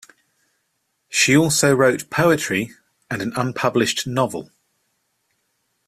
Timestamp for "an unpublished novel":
3.21-4.49